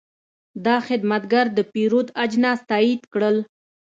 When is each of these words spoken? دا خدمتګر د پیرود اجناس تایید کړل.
دا 0.65 0.75
خدمتګر 0.87 1.45
د 1.57 1.59
پیرود 1.73 2.07
اجناس 2.23 2.59
تایید 2.69 3.01
کړل. 3.13 3.37